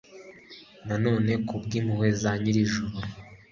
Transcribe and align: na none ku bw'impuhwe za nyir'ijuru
na 0.87 0.95
none 1.05 1.31
ku 1.47 1.55
bw'impuhwe 1.63 2.07
za 2.21 2.31
nyir'ijuru 2.41 2.95